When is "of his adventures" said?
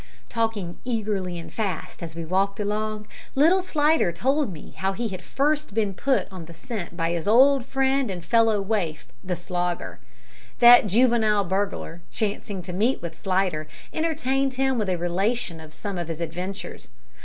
15.99-16.89